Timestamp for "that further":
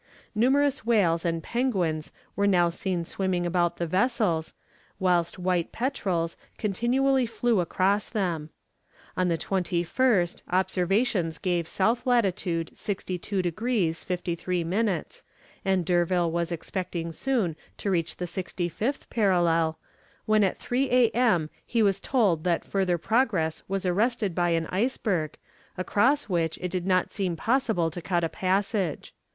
22.43-22.97